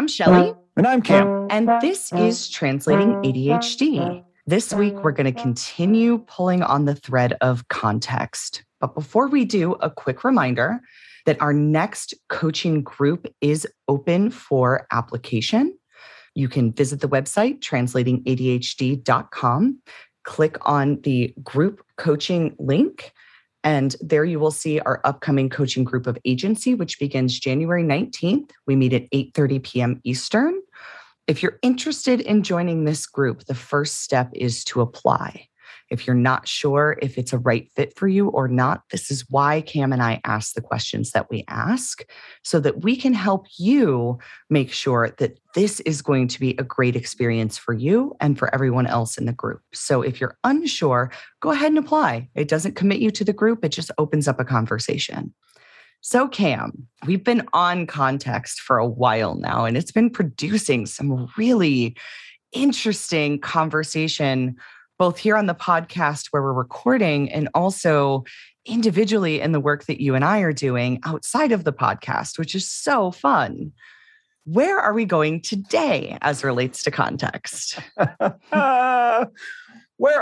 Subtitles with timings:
[0.00, 0.54] I'm Shelly.
[0.78, 1.46] And I'm Cam.
[1.50, 4.24] And this is Translating ADHD.
[4.46, 8.64] This week, we're going to continue pulling on the thread of context.
[8.80, 10.80] But before we do, a quick reminder
[11.26, 15.76] that our next coaching group is open for application.
[16.34, 19.78] You can visit the website, translatingadhd.com,
[20.24, 23.12] click on the group coaching link,
[23.62, 28.50] and there you will see our upcoming coaching group of agency, which begins January 19th.
[28.66, 30.00] We meet at 8:30 p.m.
[30.04, 30.60] Eastern.
[31.26, 35.49] If you're interested in joining this group, the first step is to apply.
[35.90, 39.28] If you're not sure if it's a right fit for you or not, this is
[39.28, 42.04] why Cam and I ask the questions that we ask
[42.42, 44.18] so that we can help you
[44.48, 48.54] make sure that this is going to be a great experience for you and for
[48.54, 49.60] everyone else in the group.
[49.72, 52.28] So if you're unsure, go ahead and apply.
[52.34, 55.34] It doesn't commit you to the group, it just opens up a conversation.
[56.02, 61.28] So, Cam, we've been on context for a while now, and it's been producing some
[61.36, 61.94] really
[62.52, 64.56] interesting conversation
[65.00, 68.22] both here on the podcast where we're recording and also
[68.66, 72.54] individually in the work that you and I are doing outside of the podcast, which
[72.54, 73.72] is so fun.
[74.44, 77.78] Where are we going today as relates to context?
[78.50, 79.30] Where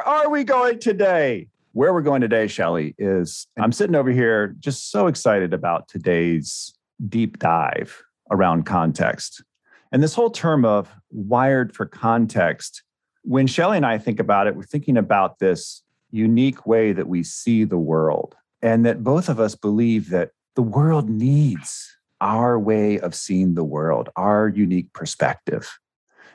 [0.07, 1.49] are we going today?
[1.73, 6.73] Where we're going today, Shelly, is I'm sitting over here just so excited about today's
[7.09, 9.43] deep dive around context.
[9.91, 12.85] And this whole term of wired for context
[13.23, 17.23] when Shelly and I think about it, we're thinking about this unique way that we
[17.23, 22.99] see the world, and that both of us believe that the world needs our way
[22.99, 25.79] of seeing the world, our unique perspective.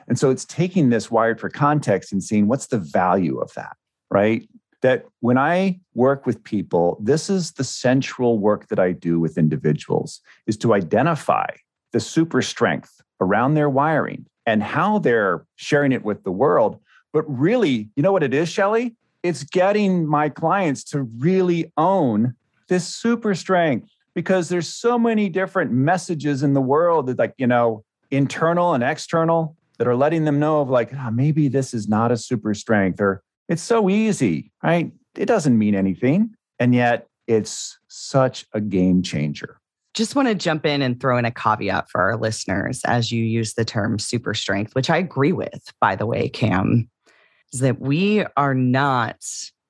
[0.08, 3.76] And so it's taking this wired for context and seeing what's the value of that,
[4.10, 4.48] right?
[4.82, 9.38] That when I work with people, this is the central work that I do with
[9.38, 11.46] individuals is to identify
[11.92, 16.78] the super strength around their wiring and how they're sharing it with the world.
[17.14, 18.96] But really, you know what it is, Shelly?
[19.22, 22.34] It's getting my clients to really own
[22.68, 27.46] this super strength because there's so many different messages in the world that, like, you
[27.46, 31.88] know, internal and external that are letting them know of, like, oh, maybe this is
[31.88, 34.90] not a super strength or it's so easy, right?
[35.16, 36.34] It doesn't mean anything.
[36.58, 39.60] And yet it's such a game changer.
[39.94, 43.22] Just want to jump in and throw in a caveat for our listeners as you
[43.22, 46.88] use the term super strength, which I agree with, by the way, Cam,
[47.54, 49.16] is that we are not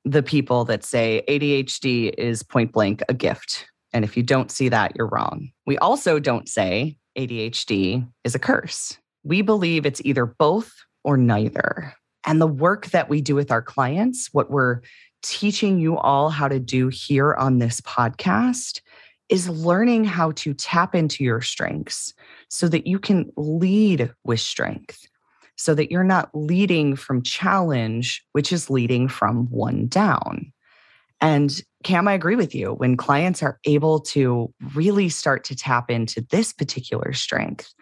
[0.05, 3.67] the people that say ADHD is point blank a gift.
[3.93, 5.51] And if you don't see that, you're wrong.
[5.67, 8.99] We also don't say ADHD is a curse.
[9.23, 10.73] We believe it's either both
[11.05, 11.95] or neither.
[12.27, 14.81] And the work that we do with our clients, what we're
[15.23, 18.81] teaching you all how to do here on this podcast,
[19.29, 22.13] is learning how to tap into your strengths
[22.49, 25.07] so that you can lead with strength,
[25.57, 30.53] so that you're not leading from challenge, which is leading from one down.
[31.21, 32.73] And Cam, I agree with you.
[32.73, 37.73] When clients are able to really start to tap into this particular strength,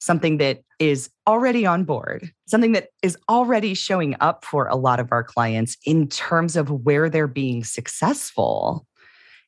[0.00, 4.98] something that is already on board, something that is already showing up for a lot
[4.98, 8.86] of our clients in terms of where they're being successful,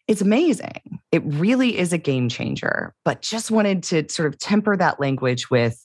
[0.08, 1.00] it's amazing.
[1.10, 5.50] It really is a game changer, but just wanted to sort of temper that language
[5.50, 5.84] with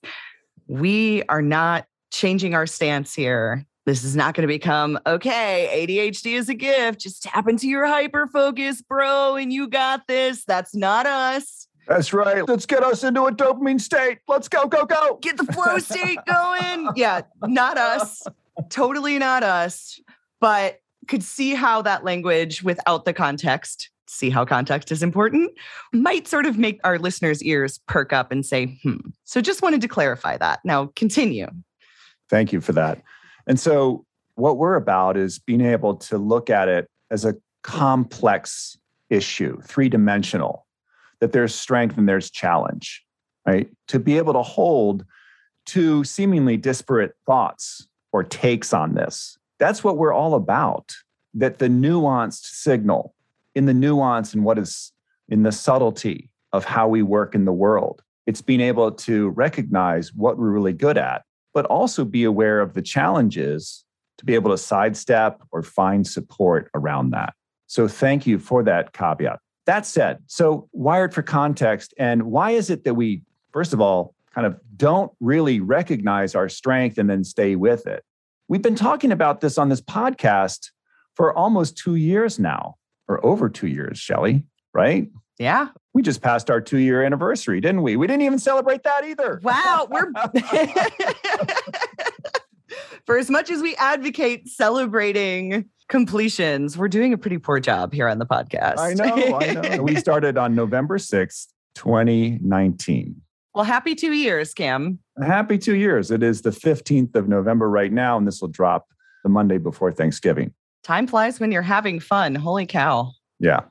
[0.67, 3.65] we are not changing our stance here.
[3.85, 5.85] This is not going to become okay.
[5.87, 6.99] ADHD is a gift.
[6.99, 10.43] Just tap into your hyper focus, bro, and you got this.
[10.43, 11.67] That's not us.
[11.87, 12.45] That's right.
[12.45, 14.19] Let's get us into a dopamine state.
[14.27, 15.19] Let's go, go, go.
[15.21, 16.89] Get the flow state going.
[16.97, 18.23] yeah, not us.
[18.69, 20.01] Totally not us.
[20.41, 25.51] But could see how that language without the context see how context is important
[25.93, 28.97] might sort of make our listeners' ears perk up and say, hmm.
[29.23, 30.59] So just wanted to clarify that.
[30.63, 31.47] Now continue.
[32.29, 33.01] Thank you for that.
[33.45, 38.77] And so, what we're about is being able to look at it as a complex
[39.09, 40.67] issue, three dimensional,
[41.21, 43.03] that there's strength and there's challenge,
[43.47, 43.67] right?
[43.87, 45.05] To be able to hold
[45.65, 49.37] two seemingly disparate thoughts or takes on this.
[49.59, 50.95] That's what we're all about.
[51.33, 53.13] That the nuanced signal
[53.57, 54.91] in the nuance and what is
[55.29, 58.03] in the subtlety of how we work in the world.
[58.27, 61.23] It's being able to recognize what we're really good at,
[61.55, 63.83] but also be aware of the challenges
[64.19, 67.33] to be able to sidestep or find support around that.
[67.65, 69.39] So, thank you for that caveat.
[69.65, 74.13] That said, so wired for context, and why is it that we, first of all,
[74.33, 78.03] kind of don't really recognize our strength and then stay with it?
[78.47, 80.69] We've been talking about this on this podcast
[81.15, 82.76] for almost two years now
[83.07, 84.43] or over two years, Shelly,
[84.73, 85.09] right?
[85.39, 85.69] Yeah.
[85.93, 87.95] We just passed our two year anniversary, didn't we?
[87.95, 89.39] We didn't even celebrate that either.
[89.43, 89.87] Wow.
[89.89, 90.11] We're.
[93.05, 98.09] For as much as we advocate celebrating completions, we're doing a pretty poor job here
[98.09, 98.79] on the podcast.
[98.79, 99.39] I know.
[99.39, 99.83] I know.
[99.83, 103.21] we started on November 6th, 2019.
[103.55, 104.99] Well, happy two years, Cam.
[105.23, 106.11] Happy two years.
[106.11, 108.87] It is the 15th of November right now, and this will drop
[109.23, 110.53] the Monday before Thanksgiving.
[110.83, 112.35] Time flies when you're having fun.
[112.35, 113.11] Holy cow.
[113.39, 113.61] Yeah.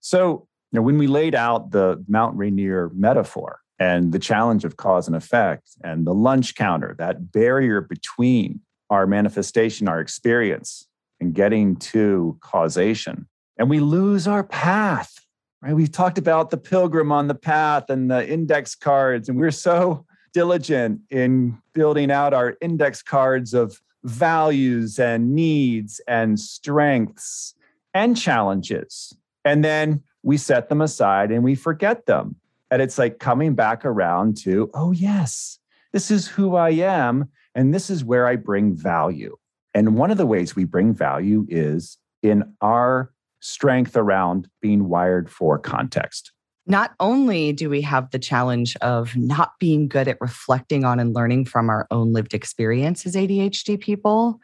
[0.00, 4.76] So, you know, when we laid out the Mount Rainier metaphor and the challenge of
[4.76, 8.60] cause and effect and the lunch counter, that barrier between
[8.90, 10.86] our manifestation, our experience,
[11.20, 13.26] and getting to causation,
[13.58, 15.12] and we lose our path,
[15.60, 15.74] right?
[15.74, 20.06] We've talked about the pilgrim on the path and the index cards, and we're so
[20.32, 27.54] diligent in building out our index cards of values and needs and strengths
[27.94, 29.16] and challenges.
[29.44, 32.36] And then we set them aside and we forget them.
[32.70, 35.58] And it's like coming back around to, oh, yes,
[35.92, 37.30] this is who I am.
[37.54, 39.36] And this is where I bring value.
[39.74, 45.30] And one of the ways we bring value is in our strength around being wired
[45.30, 46.32] for context.
[46.70, 51.14] Not only do we have the challenge of not being good at reflecting on and
[51.14, 54.38] learning from our own lived experience as ADHD people,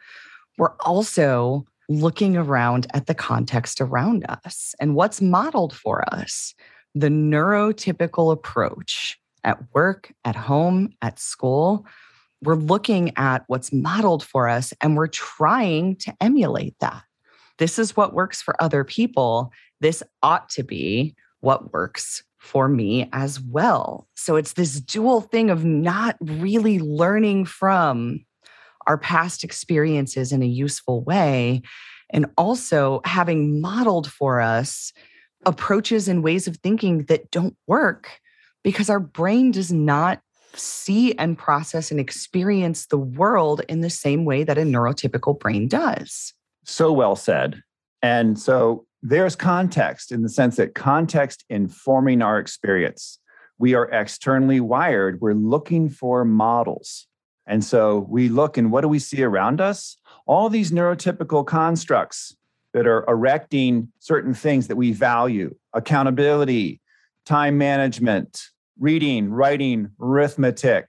[0.57, 6.55] we're also looking around at the context around us and what's modeled for us.
[6.95, 11.85] The neurotypical approach at work, at home, at school,
[12.41, 17.03] we're looking at what's modeled for us and we're trying to emulate that.
[17.59, 19.51] This is what works for other people.
[19.79, 21.15] This ought to be
[21.45, 24.07] what works for me as well.
[24.15, 28.25] So it's this dual thing of not really learning from
[28.87, 31.61] our past experiences in a useful way
[32.09, 34.91] and also having modeled for us
[35.45, 38.19] approaches and ways of thinking that don't work
[38.63, 40.21] because our brain does not
[40.55, 45.67] see and process and experience the world in the same way that a neurotypical brain
[45.67, 46.33] does.
[46.63, 47.61] So well said.
[48.01, 53.19] And so there's context in the sense that context informing our experience.
[53.57, 57.07] We are externally wired, we're looking for models.
[57.47, 59.97] And so we look and what do we see around us?
[60.25, 62.35] All these neurotypical constructs
[62.73, 66.81] that are erecting certain things that we value accountability,
[67.25, 68.49] time management,
[68.79, 70.87] reading, writing, arithmetic,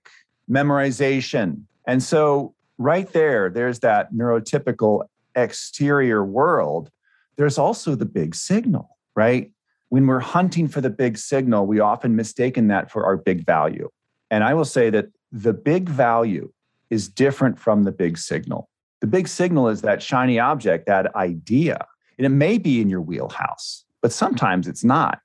[0.51, 1.63] memorization.
[1.87, 5.05] And so, right there, there's that neurotypical
[5.37, 6.91] exterior world.
[7.37, 9.53] There's also the big signal, right?
[9.89, 13.89] When we're hunting for the big signal, we often mistaken that for our big value.
[14.31, 16.53] And I will say that the big value
[16.91, 18.69] is different from the big signal.
[19.01, 21.87] The big signal is that shiny object, that idea.
[22.19, 25.21] And it may be in your wheelhouse, but sometimes it's not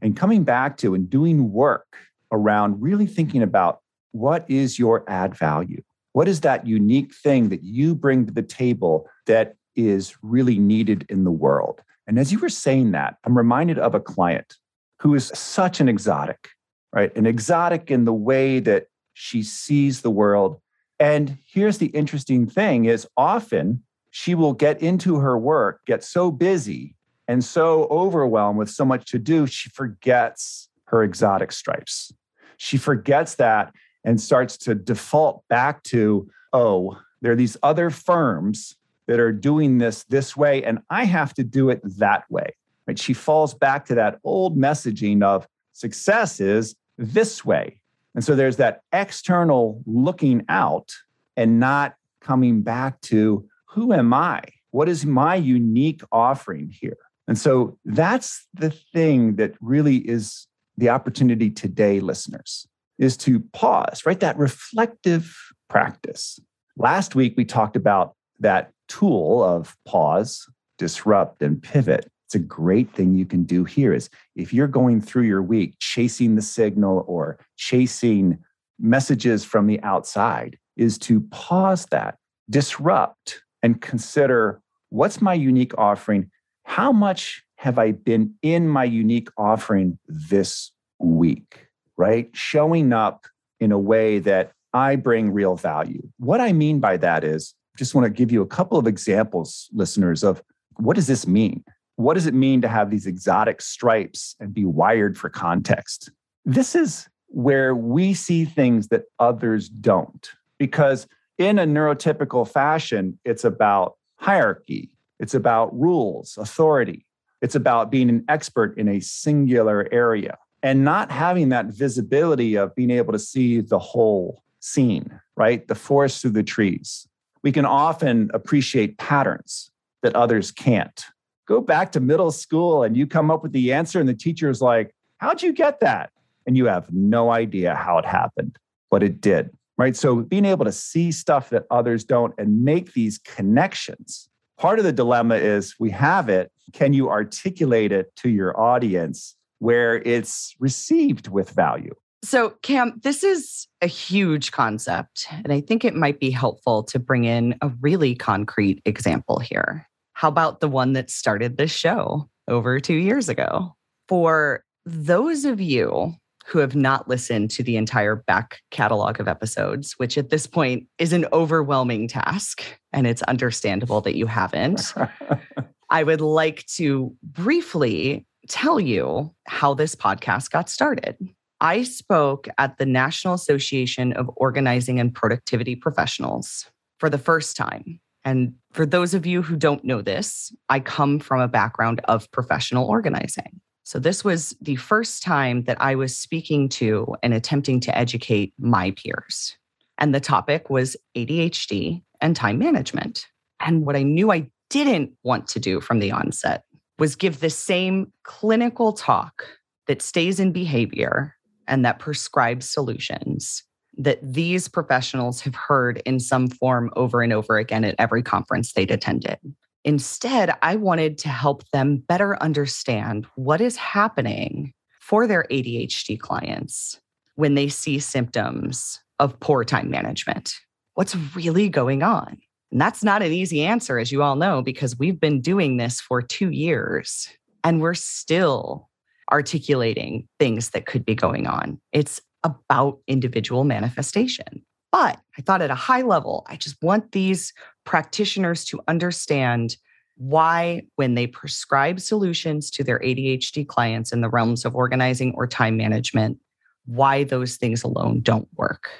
[0.00, 1.96] and coming back to and doing work
[2.30, 3.80] around really thinking about
[4.12, 5.82] what is your add value?
[6.12, 11.06] What is that unique thing that you bring to the table that is really needed
[11.08, 11.80] in the world?
[12.06, 14.56] And as you were saying that, I'm reminded of a client
[15.00, 16.50] who is such an exotic,
[16.92, 17.14] right?
[17.16, 20.60] An exotic in the way that she sees the world.
[20.98, 26.30] And here's the interesting thing is often she will get into her work, get so
[26.30, 26.96] busy
[27.28, 32.12] and so overwhelmed with so much to do, she forgets her exotic stripes.
[32.58, 33.72] She forgets that
[34.04, 39.78] and starts to default back to, oh, there are these other firms that are doing
[39.78, 42.54] this this way, and I have to do it that way.
[42.86, 42.98] Right?
[42.98, 47.80] She falls back to that old messaging of success is this way.
[48.14, 50.92] And so there's that external looking out
[51.36, 54.42] and not coming back to who am I?
[54.70, 56.96] What is my unique offering here?
[57.26, 62.66] And so that's the thing that really is the opportunity today, listeners,
[62.98, 64.20] is to pause, right?
[64.20, 65.34] That reflective
[65.68, 66.38] practice.
[66.76, 70.46] Last week, we talked about that tool of pause,
[70.78, 72.10] disrupt, and pivot.
[72.26, 75.74] It's a great thing you can do here is if you're going through your week
[75.80, 78.38] chasing the signal or chasing
[78.78, 82.16] messages from the outside, is to pause that,
[82.48, 86.30] disrupt, and consider what's my unique offering?
[86.64, 92.30] how much have I been in my unique offering this week, right?
[92.32, 93.26] Showing up
[93.60, 96.08] in a way that I bring real value.
[96.18, 99.68] What I mean by that is, just want to give you a couple of examples,
[99.72, 100.42] listeners, of
[100.76, 101.64] what does this mean?
[101.96, 106.10] What does it mean to have these exotic stripes and be wired for context?
[106.44, 110.30] This is where we see things that others don't.
[110.58, 111.06] Because
[111.38, 117.06] in a neurotypical fashion, it's about hierarchy, it's about rules, authority.
[117.40, 122.74] It's about being an expert in a singular area and not having that visibility of
[122.76, 125.66] being able to see the whole scene, right?
[125.66, 127.08] The forest through the trees.
[127.42, 129.70] We can often appreciate patterns
[130.02, 131.04] that others can't.
[131.48, 134.48] Go back to middle school and you come up with the answer, and the teacher
[134.48, 136.10] is like, How'd you get that?
[136.46, 138.56] And you have no idea how it happened,
[138.90, 139.94] but it did, right?
[139.94, 144.28] So being able to see stuff that others don't and make these connections.
[144.58, 146.50] Part of the dilemma is we have it.
[146.72, 151.94] Can you articulate it to your audience where it's received with value?
[152.24, 157.00] So, Cam, this is a huge concept, and I think it might be helpful to
[157.00, 159.88] bring in a really concrete example here.
[160.12, 163.74] How about the one that started this show over two years ago?
[164.08, 166.14] For those of you
[166.46, 170.86] who have not listened to the entire back catalog of episodes, which at this point
[170.98, 172.62] is an overwhelming task,
[172.92, 174.94] and it's understandable that you haven't,
[175.90, 181.16] I would like to briefly tell you how this podcast got started.
[181.62, 186.66] I spoke at the National Association of Organizing and Productivity Professionals
[186.98, 188.00] for the first time.
[188.24, 192.28] And for those of you who don't know this, I come from a background of
[192.32, 193.60] professional organizing.
[193.84, 198.52] So, this was the first time that I was speaking to and attempting to educate
[198.58, 199.56] my peers.
[199.98, 203.26] And the topic was ADHD and time management.
[203.60, 206.64] And what I knew I didn't want to do from the onset
[206.98, 209.44] was give the same clinical talk
[209.86, 211.36] that stays in behavior
[211.68, 213.62] and that prescribes solutions
[213.98, 218.72] that these professionals have heard in some form over and over again at every conference
[218.72, 219.38] they'd attended.
[219.84, 227.00] Instead, I wanted to help them better understand what is happening for their ADHD clients
[227.34, 230.54] when they see symptoms of poor time management.
[230.94, 232.38] What's really going on?
[232.70, 236.00] And that's not an easy answer, as you all know, because we've been doing this
[236.00, 237.28] for two years
[237.64, 238.88] and we're still
[239.32, 241.80] articulating things that could be going on.
[241.92, 244.62] It's about individual manifestation.
[244.90, 247.52] But I thought at a high level, I just want these
[247.84, 249.76] practitioners to understand
[250.16, 255.46] why, when they prescribe solutions to their ADHD clients in the realms of organizing or
[255.46, 256.38] time management,
[256.84, 258.90] why those things alone don't work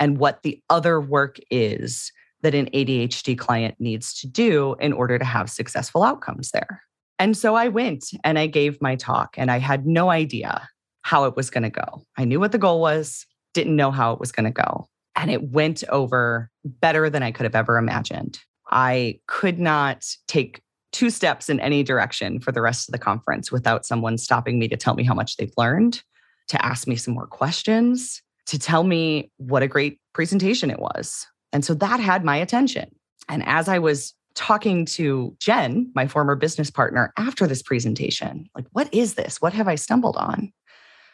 [0.00, 5.18] and what the other work is that an ADHD client needs to do in order
[5.18, 6.82] to have successful outcomes there.
[7.22, 10.68] And so I went and I gave my talk, and I had no idea
[11.02, 12.04] how it was going to go.
[12.16, 14.88] I knew what the goal was, didn't know how it was going to go.
[15.14, 18.40] And it went over better than I could have ever imagined.
[18.72, 23.52] I could not take two steps in any direction for the rest of the conference
[23.52, 26.02] without someone stopping me to tell me how much they've learned,
[26.48, 31.24] to ask me some more questions, to tell me what a great presentation it was.
[31.52, 32.90] And so that had my attention.
[33.28, 38.66] And as I was talking to Jen, my former business partner, after this presentation, like,
[38.72, 39.40] what is this?
[39.40, 40.52] What have I stumbled on?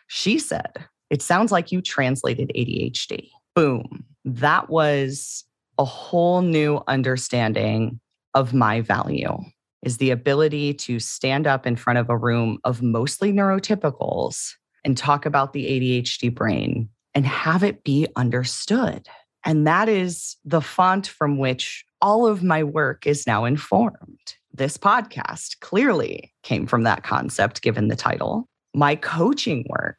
[0.07, 0.73] She said,
[1.11, 5.43] It sounds like you translated ADHD boom, that was
[5.79, 7.99] a whole new understanding
[8.35, 9.37] of my value
[9.83, 14.53] is the ability to stand up in front of a room of mostly neurotypicals
[14.85, 19.09] and talk about the ADHD brain and have it be understood.
[19.45, 24.35] And that is the font from which all of my work is now informed.
[24.53, 28.49] This podcast clearly came from that concept, given the title.
[28.75, 29.99] My coaching work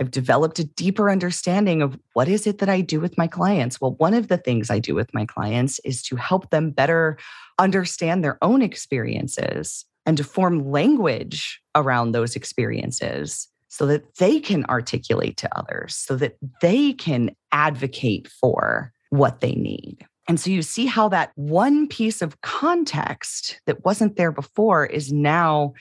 [0.00, 3.82] I've developed a deeper understanding of what is it that I do with my clients.
[3.82, 7.18] Well, one of the things I do with my clients is to help them better
[7.58, 14.64] understand their own experiences and to form language around those experiences so that they can
[14.70, 20.06] articulate to others, so that they can advocate for what they need.
[20.30, 25.12] And so you see how that one piece of context that wasn't there before is
[25.12, 25.72] now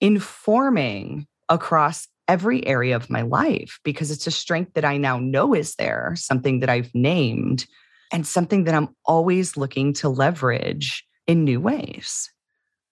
[0.00, 5.52] informing across every area of my life because it's a strength that I now know
[5.52, 7.66] is there, something that I've named,
[8.10, 12.30] and something that I'm always looking to leverage in new ways.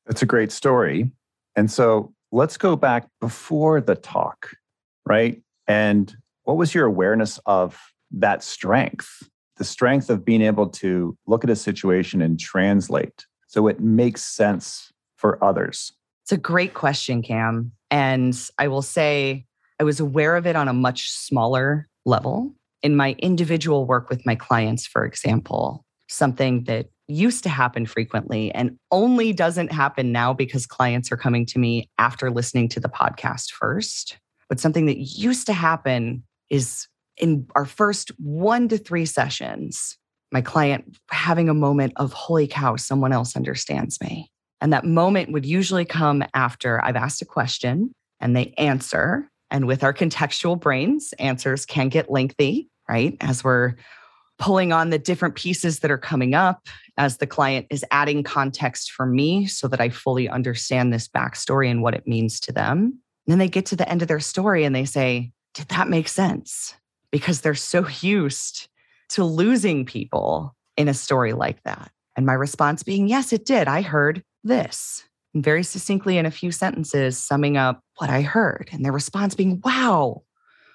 [0.05, 1.11] That's a great story.
[1.57, 4.51] And so let's go back before the talk,
[5.07, 5.41] right?
[5.67, 7.81] And what was your awareness of
[8.11, 9.23] that strength?
[9.57, 14.23] The strength of being able to look at a situation and translate so it makes
[14.23, 15.93] sense for others.
[16.25, 17.73] It's a great question, Cam.
[17.91, 19.47] And I will say,
[19.81, 22.53] I was aware of it on a much smaller level.
[22.83, 28.53] In my individual work with my clients, for example, something that used to happen frequently
[28.53, 32.89] and only doesn't happen now because clients are coming to me after listening to the
[32.89, 34.19] podcast first.
[34.49, 39.97] But something that used to happen is in our first one to three sessions,
[40.33, 44.31] my client having a moment of, holy cow, someone else understands me
[44.61, 49.29] And that moment would usually come after I've asked a question and they answer.
[49.51, 53.17] And with our contextual brains, answers can get lengthy, right?
[53.21, 53.75] As we're
[54.39, 56.67] pulling on the different pieces that are coming up,
[56.99, 61.71] as the client is adding context for me so that I fully understand this backstory
[61.71, 62.79] and what it means to them.
[63.27, 65.89] And then they get to the end of their story and they say, Did that
[65.89, 66.75] make sense?
[67.11, 68.69] Because they're so used
[69.11, 71.91] to losing people in a story like that.
[72.17, 73.69] And my response being, Yes, it did.
[73.69, 75.05] I heard this.
[75.35, 78.71] And very succinctly, in a few sentences, summing up what I heard.
[78.73, 80.23] And their response being, Wow,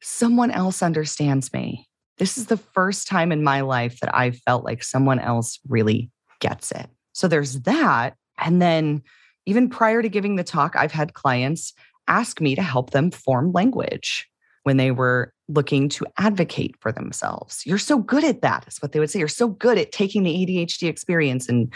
[0.02, 1.88] someone else understands me.
[2.18, 6.12] This is the first time in my life that I felt like someone else really
[6.40, 6.88] gets it.
[7.14, 8.16] So there's that.
[8.38, 9.02] And then,
[9.48, 11.74] even prior to giving the talk, I've had clients
[12.08, 14.28] ask me to help them form language
[14.64, 17.66] when they were looking to advocate for themselves.
[17.66, 19.20] You're so good at that, is what they would say.
[19.20, 21.74] You're so good at taking the ADHD experience and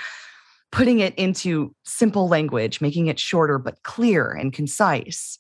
[0.72, 5.38] putting it into simple language, making it shorter but clear and concise.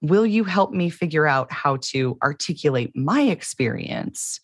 [0.00, 4.40] Will you help me figure out how to articulate my experience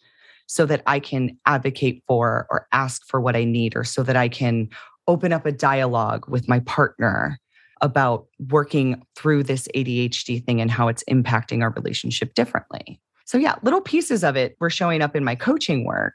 [0.47, 4.17] so that I can advocate for or ask for what I need, or so that
[4.17, 4.69] I can
[5.07, 7.39] open up a dialogue with my partner
[7.81, 13.01] about working through this ADHD thing and how it's impacting our relationship differently?
[13.25, 16.15] So, yeah, little pieces of it were showing up in my coaching work,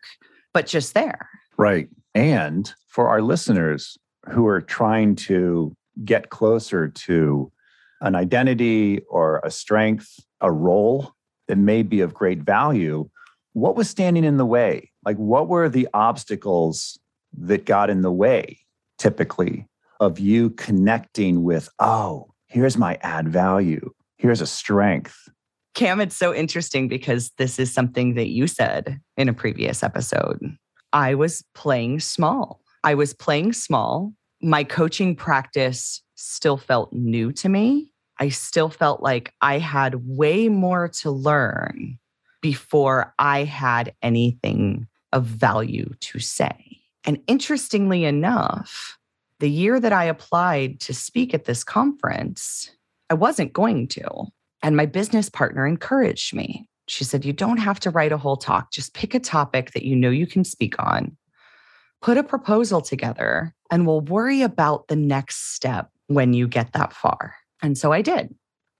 [0.53, 1.29] but just there.
[1.57, 1.89] Right.
[2.15, 3.97] And for our listeners
[4.31, 5.75] who are trying to
[6.05, 7.51] get closer to
[8.01, 11.13] an identity or a strength, a role
[11.47, 13.09] that may be of great value,
[13.53, 14.91] what was standing in the way?
[15.05, 16.99] Like, what were the obstacles
[17.37, 18.59] that got in the way
[18.97, 19.67] typically
[19.99, 25.27] of you connecting with, oh, here's my add value, here's a strength?
[25.79, 30.57] Cam, it's so interesting because this is something that you said in a previous episode.
[30.91, 32.59] I was playing small.
[32.83, 34.11] I was playing small.
[34.41, 37.93] My coaching practice still felt new to me.
[38.19, 41.97] I still felt like I had way more to learn
[42.41, 46.81] before I had anything of value to say.
[47.05, 48.97] And interestingly enough,
[49.39, 52.69] the year that I applied to speak at this conference,
[53.09, 54.27] I wasn't going to.
[54.61, 56.67] And my business partner encouraged me.
[56.87, 59.85] She said, You don't have to write a whole talk, just pick a topic that
[59.85, 61.15] you know you can speak on,
[62.01, 66.93] put a proposal together, and we'll worry about the next step when you get that
[66.93, 67.35] far.
[67.61, 68.33] And so I did.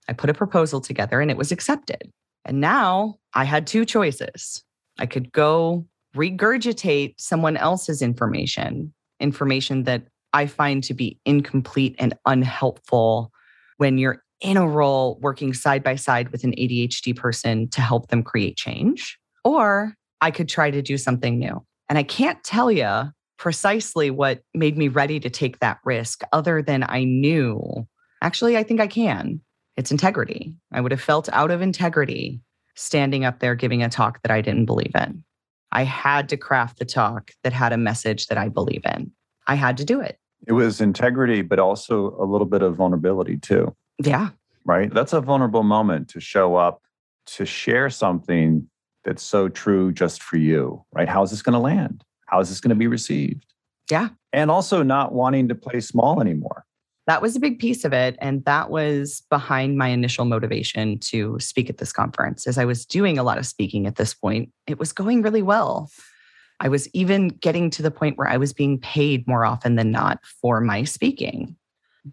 [0.08, 2.10] I put a proposal together and it was accepted.
[2.44, 4.64] And now I had two choices.
[4.98, 12.14] I could go regurgitate someone else's information, information that I find to be incomplete and
[12.26, 13.30] unhelpful
[13.76, 18.08] when you're in a role working side by side with an ADHD person to help
[18.08, 19.18] them create change.
[19.44, 21.64] Or I could try to do something new.
[21.88, 26.62] And I can't tell you precisely what made me ready to take that risk, other
[26.62, 27.86] than I knew
[28.22, 29.40] actually, I think I can.
[29.76, 30.54] It's integrity.
[30.72, 32.42] I would have felt out of integrity
[32.74, 35.24] standing up there giving a talk that I didn't believe in.
[35.72, 39.12] I had to craft the talk that had a message that I believe in.
[39.46, 40.18] I had to do it.
[40.46, 43.74] It was integrity, but also a little bit of vulnerability too.
[44.00, 44.30] Yeah.
[44.64, 44.92] Right.
[44.92, 46.82] That's a vulnerable moment to show up,
[47.26, 48.68] to share something
[49.04, 51.08] that's so true just for you, right?
[51.08, 52.04] How is this going to land?
[52.26, 53.44] How is this going to be received?
[53.90, 54.10] Yeah.
[54.32, 56.64] And also not wanting to play small anymore
[57.10, 61.40] that was a big piece of it and that was behind my initial motivation to
[61.40, 64.48] speak at this conference as i was doing a lot of speaking at this point
[64.68, 65.90] it was going really well
[66.60, 69.90] i was even getting to the point where i was being paid more often than
[69.90, 71.56] not for my speaking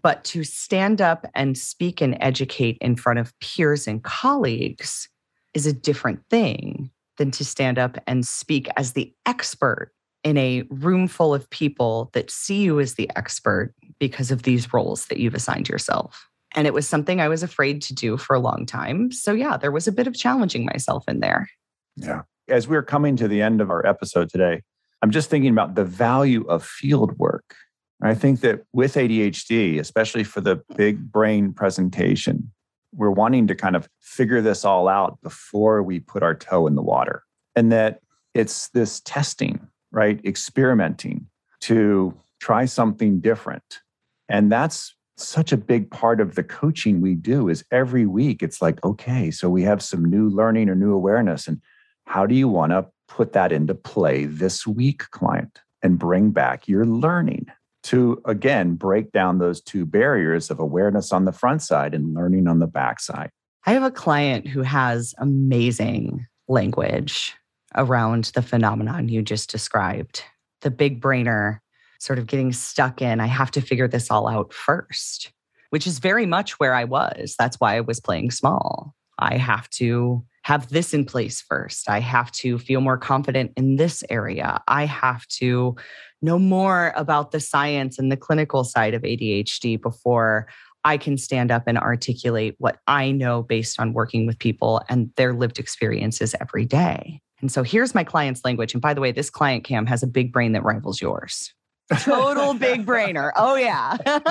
[0.01, 5.07] but to stand up and speak and educate in front of peers and colleagues
[5.53, 9.91] is a different thing than to stand up and speak as the expert
[10.23, 14.73] in a room full of people that see you as the expert because of these
[14.73, 16.27] roles that you've assigned yourself.
[16.55, 19.11] And it was something I was afraid to do for a long time.
[19.11, 21.49] So, yeah, there was a bit of challenging myself in there.
[21.95, 22.21] Yeah.
[22.49, 24.61] As we're coming to the end of our episode today,
[25.01, 27.55] I'm just thinking about the value of field work.
[28.01, 32.51] I think that with ADHD, especially for the big brain presentation,
[32.93, 36.75] we're wanting to kind of figure this all out before we put our toe in
[36.75, 37.23] the water.
[37.55, 38.01] And that
[38.33, 40.23] it's this testing, right?
[40.23, 41.27] Experimenting
[41.61, 43.81] to try something different
[44.29, 48.61] and that's such a big part of the coaching we do is every week it's
[48.61, 51.59] like okay so we have some new learning or new awareness and
[52.05, 56.67] how do you want to put that into play this week client and bring back
[56.67, 57.47] your learning
[57.83, 62.47] to again break down those two barriers of awareness on the front side and learning
[62.47, 63.29] on the back side
[63.65, 67.35] i have a client who has amazing language
[67.75, 70.23] around the phenomenon you just described
[70.61, 71.59] the big brainer
[71.99, 75.31] sort of getting stuck in, I have to figure this all out first,
[75.69, 77.35] which is very much where I was.
[77.37, 78.93] That's why I was playing small.
[79.19, 81.89] I have to have this in place first.
[81.89, 84.61] I have to feel more confident in this area.
[84.67, 85.75] I have to
[86.21, 90.47] know more about the science and the clinical side of ADHD before
[90.83, 95.11] I can stand up and articulate what I know based on working with people and
[95.15, 97.21] their lived experiences every day.
[97.41, 98.73] And so here's my client's language.
[98.73, 101.53] And by the way, this client cam has a big brain that rivals yours.
[101.99, 103.31] Total big brainer.
[103.35, 103.97] Oh, yeah.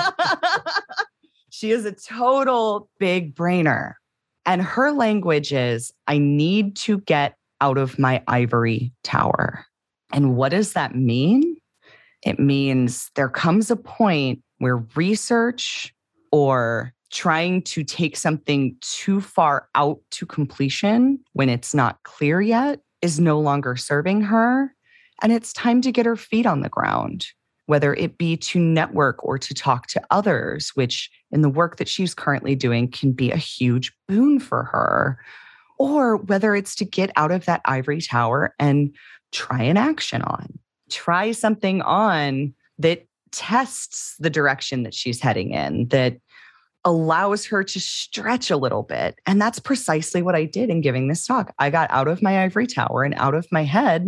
[1.49, 3.93] she is a total big brainer.
[4.45, 9.65] And her language is I need to get out of my ivory tower.
[10.11, 11.56] And what does that mean?
[12.25, 15.93] It means there comes a point where research
[16.31, 22.81] or trying to take something too far out to completion when it's not clear yet
[23.01, 24.73] is no longer serving her.
[25.21, 27.27] And it's time to get her feet on the ground,
[27.65, 31.87] whether it be to network or to talk to others, which in the work that
[31.87, 35.17] she's currently doing can be a huge boon for her,
[35.79, 38.93] or whether it's to get out of that ivory tower and
[39.31, 45.87] try an action on, try something on that tests the direction that she's heading in,
[45.89, 46.17] that
[46.85, 49.19] allows her to stretch a little bit.
[49.25, 51.53] And that's precisely what I did in giving this talk.
[51.59, 54.07] I got out of my ivory tower and out of my head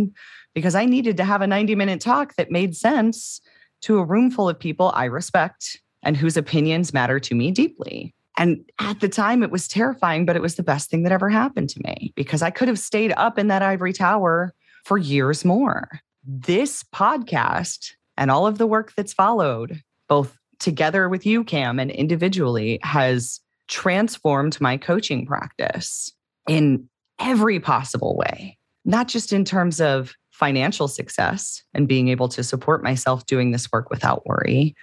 [0.53, 3.41] because I needed to have a 90 minute talk that made sense
[3.81, 8.15] to a room full of people I respect and whose opinions matter to me deeply.
[8.37, 11.29] And at the time, it was terrifying, but it was the best thing that ever
[11.29, 14.53] happened to me because I could have stayed up in that ivory tower
[14.85, 15.89] for years more.
[16.23, 21.89] This podcast and all of the work that's followed, both together with you, Cam, and
[21.91, 26.12] individually, has transformed my coaching practice
[26.47, 32.43] in every possible way, not just in terms of financial success and being able to
[32.43, 34.75] support myself doing this work without worry,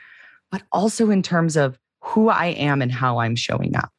[0.50, 3.92] but also in terms of who I am and how I'm showing up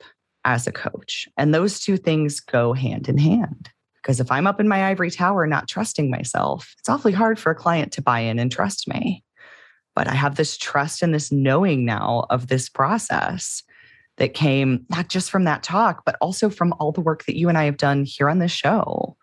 [0.45, 1.27] as a coach.
[1.37, 3.69] And those two things go hand in hand.
[4.07, 7.51] Because if I'm up in my ivory tower not trusting myself, it's awfully hard for
[7.51, 9.21] a client to buy in and trust me.
[9.95, 13.63] But I have this trust and this knowing now of this process
[14.15, 17.49] that came not just from that talk, but also from all the work that you
[17.49, 19.17] and I have done here on this show.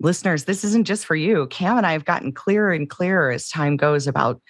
[0.00, 1.46] Listeners, this isn't just for you.
[1.46, 4.42] Cam and I have gotten clearer and clearer as time goes about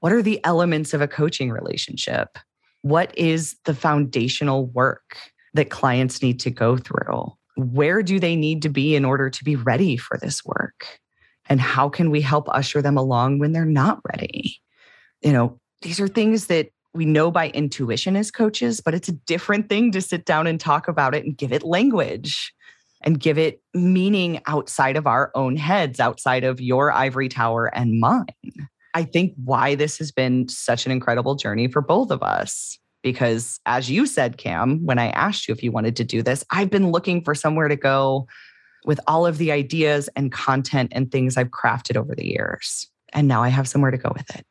[0.00, 2.38] what are the elements of a coaching relationship?
[2.80, 5.16] What is the foundational work
[5.54, 7.32] that clients need to go through?
[7.56, 11.00] Where do they need to be in order to be ready for this work?
[11.48, 14.60] And how can we help usher them along when they're not ready?
[15.20, 19.12] You know, these are things that we know by intuition as coaches, but it's a
[19.12, 22.52] different thing to sit down and talk about it and give it language
[23.02, 27.98] and give it meaning outside of our own heads, outside of your ivory tower and
[27.98, 28.26] mine.
[28.94, 33.60] I think why this has been such an incredible journey for both of us because
[33.66, 36.70] as you said cam when i asked you if you wanted to do this i've
[36.70, 38.26] been looking for somewhere to go
[38.84, 43.28] with all of the ideas and content and things i've crafted over the years and
[43.28, 44.44] now i have somewhere to go with it.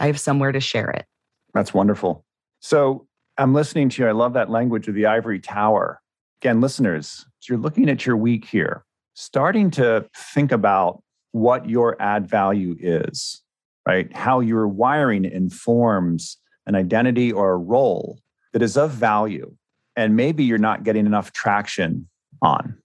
[0.00, 1.06] I have somewhere to share it.
[1.54, 2.24] That's wonderful.
[2.60, 3.06] So
[3.38, 4.08] i'm listening to you.
[4.08, 6.00] I love that language of the ivory tower.
[6.42, 12.28] Again listeners you're looking at your week here starting to think about what your add
[12.28, 13.42] value is
[13.86, 14.12] right?
[14.14, 18.18] How your wiring informs an identity or a role
[18.52, 19.54] that is of value
[19.96, 22.08] and maybe you're not getting enough traction
[22.42, 22.76] on.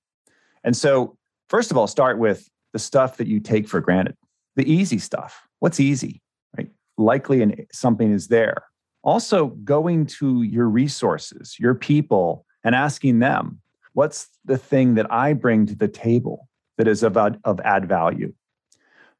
[0.63, 1.17] And so,
[1.49, 4.15] first of all, start with the stuff that you take for granted,
[4.55, 5.47] the easy stuff.
[5.59, 6.21] What's easy,
[6.57, 6.69] right?
[6.97, 8.63] Likely and something is there.
[9.03, 13.59] Also, going to your resources, your people, and asking them,
[13.93, 18.33] what's the thing that I bring to the table that is of, of add value?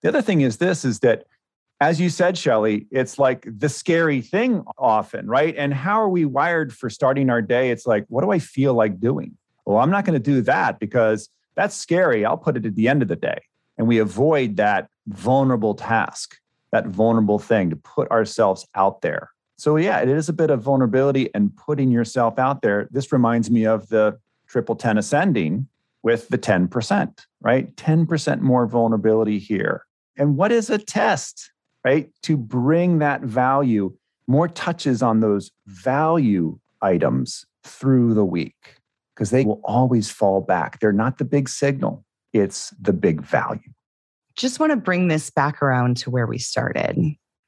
[0.02, 1.26] The other thing is this is that
[1.82, 5.56] as you said, Shelly, it's like the scary thing often, right?
[5.58, 7.72] And how are we wired for starting our day?
[7.72, 9.36] It's like, what do I feel like doing?
[9.66, 12.24] Well, I'm not going to do that because that's scary.
[12.24, 13.40] I'll put it at the end of the day.
[13.80, 16.38] And we avoid that vulnerable task,
[16.72, 19.32] that vulnerable thing to put ourselves out there.
[19.58, 22.90] So, yeah, it is a bit of vulnerability and putting yourself out there.
[22.92, 25.68] This reminds me of the triple 10 ascending
[26.04, 27.76] with the 10%, right?
[27.76, 29.88] 10% more vulnerability here.
[30.16, 31.52] And what is a test?
[31.84, 32.10] Right?
[32.24, 33.96] To bring that value,
[34.28, 38.76] more touches on those value items through the week,
[39.16, 40.80] because they will always fall back.
[40.80, 43.72] They're not the big signal, it's the big value.
[44.36, 46.98] Just want to bring this back around to where we started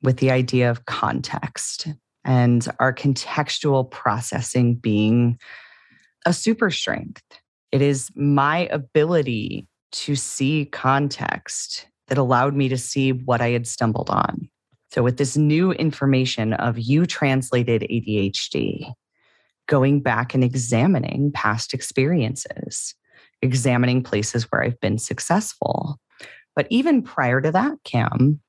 [0.02, 1.88] with the idea of context
[2.26, 5.39] and our contextual processing being
[6.26, 7.24] a super strength.
[7.72, 13.68] It is my ability to see context that allowed me to see what I had
[13.68, 14.50] stumbled on.
[14.92, 18.94] So, with this new information of you translated ADHD,
[19.68, 22.94] going back and examining past experiences,
[23.42, 26.00] examining places where I've been successful.
[26.56, 28.39] But even prior to that, Cam,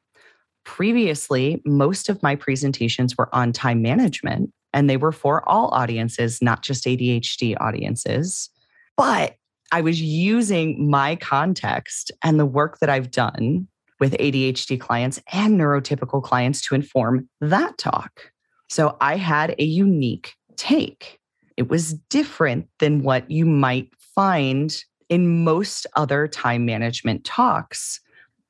[0.65, 6.43] previously, most of my presentations were on time management and they were for all audiences,
[6.43, 8.51] not just ADHD audiences.
[8.97, 9.37] But
[9.73, 13.67] I was using my context and the work that I've done
[14.01, 18.33] with ADHD clients and neurotypical clients to inform that talk.
[18.69, 21.19] So I had a unique take.
[21.57, 24.77] It was different than what you might find
[25.09, 28.01] in most other time management talks,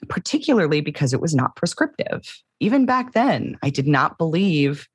[0.09, 2.42] particularly because it was not prescriptive.
[2.61, 4.88] Even back then, I did not believe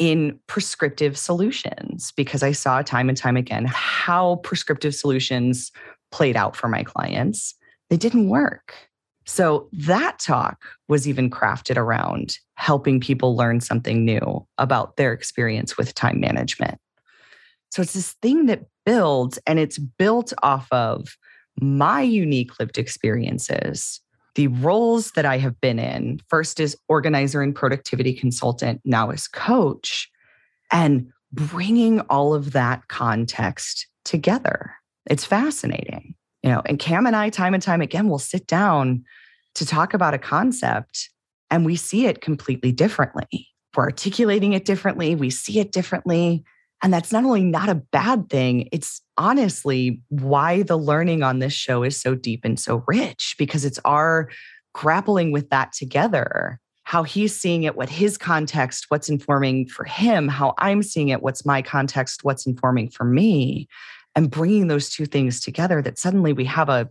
[0.00, 5.70] in prescriptive solutions because I saw time and time again how prescriptive solutions
[6.10, 7.54] played out for my clients.
[7.90, 8.74] They didn't work.
[9.26, 15.76] So that talk was even crafted around helping people learn something new about their experience
[15.76, 16.80] with time management.
[17.70, 21.16] So it's this thing that builds and it's built off of
[21.60, 24.00] my unique lived experiences,
[24.40, 29.28] the roles that I have been in, first as organizer and productivity consultant, now as
[29.28, 30.10] coach,
[30.72, 34.72] and bringing all of that context together.
[35.10, 36.14] It's fascinating.
[36.42, 39.04] You know, and Cam and I, time and time again, will sit down
[39.56, 41.10] to talk about a concept
[41.50, 43.46] and we see it completely differently.
[43.76, 46.44] We're articulating it differently, we see it differently.
[46.82, 51.52] And that's not only not a bad thing, it's honestly why the learning on this
[51.52, 54.30] show is so deep and so rich because it's our
[54.72, 56.58] grappling with that together.
[56.84, 61.22] How he's seeing it, what his context, what's informing for him, how I'm seeing it,
[61.22, 63.68] what's my context, what's informing for me,
[64.16, 66.88] and bringing those two things together that suddenly we have a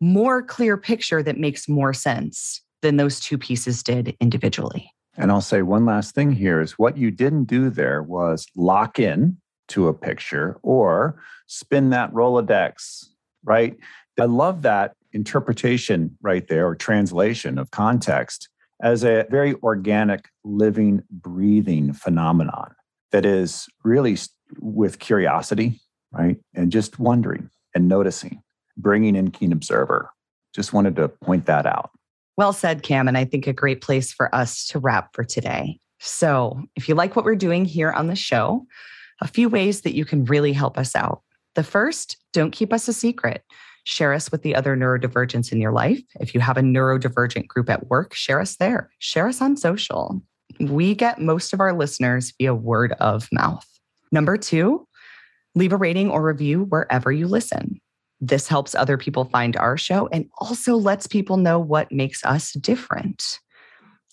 [0.00, 4.92] more clear picture that makes more sense than those two pieces did individually.
[5.18, 9.00] And I'll say one last thing here is what you didn't do there was lock
[9.00, 13.06] in to a picture or spin that Rolodex,
[13.44, 13.76] right?
[14.18, 18.48] I love that interpretation right there or translation of context
[18.80, 22.74] as a very organic, living, breathing phenomenon
[23.10, 24.16] that is really
[24.60, 25.80] with curiosity,
[26.12, 26.36] right?
[26.54, 28.42] And just wondering and noticing,
[28.76, 30.10] bringing in keen observer.
[30.54, 31.90] Just wanted to point that out.
[32.38, 33.08] Well said, Cam.
[33.08, 35.80] And I think a great place for us to wrap for today.
[35.98, 38.64] So, if you like what we're doing here on the show,
[39.20, 41.22] a few ways that you can really help us out.
[41.56, 43.42] The first, don't keep us a secret.
[43.82, 46.00] Share us with the other neurodivergents in your life.
[46.20, 48.88] If you have a neurodivergent group at work, share us there.
[49.00, 50.22] Share us on social.
[50.60, 53.66] We get most of our listeners via word of mouth.
[54.12, 54.86] Number two,
[55.56, 57.80] leave a rating or review wherever you listen.
[58.20, 62.52] This helps other people find our show and also lets people know what makes us
[62.52, 63.38] different.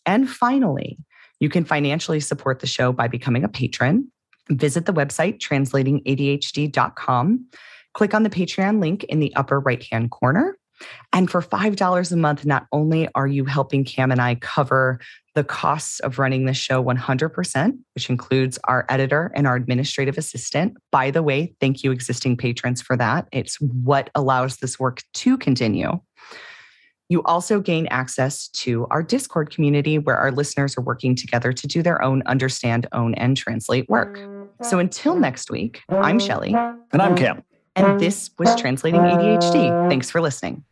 [0.06, 1.00] And finally,
[1.40, 4.12] you can financially support the show by becoming a patron.
[4.50, 7.46] Visit the website translatingadhd.com.
[7.94, 10.58] Click on the Patreon link in the upper right hand corner.
[11.14, 15.00] And for $5 a month, not only are you helping Cam and I cover
[15.36, 20.78] the costs of running the show 100%, which includes our editor and our administrative assistant.
[20.92, 23.28] By the way, thank you, existing patrons, for that.
[23.32, 26.00] It's what allows this work to continue.
[27.08, 31.68] You also gain access to our Discord community where our listeners are working together to
[31.68, 34.18] do their own understand, own, and translate work.
[34.18, 36.56] Mm, so until next week, I'm Shelly.
[36.56, 37.44] And I'm Cam.
[37.76, 39.90] And this was Translating ADHD.
[39.90, 40.64] Thanks for listening.